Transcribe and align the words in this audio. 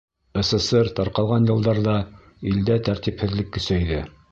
СССР 0.45 0.89
тарҡалған 0.99 1.45
йылдарҙа 1.49 1.95
илдә 2.53 2.81
тәртипһеҙлек 2.91 3.55
көсәйҙе. 3.59 4.05